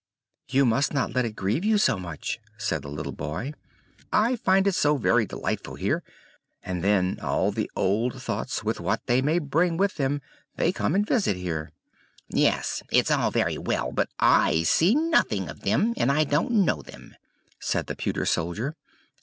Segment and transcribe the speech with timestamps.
[0.49, 3.53] "You must not let it grieve you so much," said the little boy.
[4.11, 6.01] "I find it so very delightful here,
[6.63, 10.19] and then all the old thoughts, with what they may bring with them,
[10.55, 11.69] they come and visit here."
[12.29, 16.81] "Yes, it's all very well, but I see nothing of them, and I don't know
[16.81, 17.13] them!"
[17.59, 18.75] said the pewter soldier.